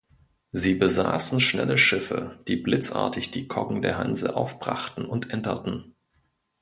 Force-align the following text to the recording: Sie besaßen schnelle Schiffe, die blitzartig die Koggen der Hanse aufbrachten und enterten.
Sie 0.51 0.73
besaßen 0.73 1.39
schnelle 1.39 1.77
Schiffe, 1.77 2.39
die 2.47 2.55
blitzartig 2.55 3.29
die 3.29 3.47
Koggen 3.47 3.83
der 3.83 3.99
Hanse 3.99 4.35
aufbrachten 4.35 5.05
und 5.05 5.29
enterten. 5.29 5.93